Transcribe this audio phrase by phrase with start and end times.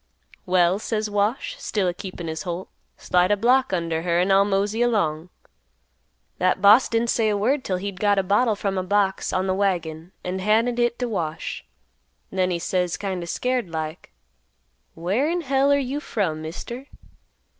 [0.47, 4.43] 'Well,' says Wash, still a keepin' his holt; slide a block under her an' I'll
[4.45, 5.29] mosey along!
[6.39, 9.45] "That boss didn't say a word 'till he'd got a bottle from a box on
[9.47, 11.63] th' wagon an' handed, hit t' Wash;
[12.31, 14.11] then he says kind o' scared like,
[14.95, 16.87] 'Where in hell are you from, Mister?